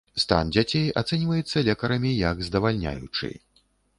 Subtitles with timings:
[0.21, 3.33] Стан дзяцей ацэньваецца лекарамі як здавальняючы.